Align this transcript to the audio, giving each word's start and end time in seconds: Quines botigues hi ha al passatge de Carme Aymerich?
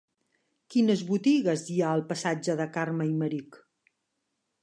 Quines 0.75 1.03
botigues 1.09 1.65
hi 1.75 1.77
ha 1.83 1.91
al 1.97 2.01
passatge 2.13 2.57
de 2.61 2.67
Carme 2.77 3.07
Aymerich? 3.09 3.59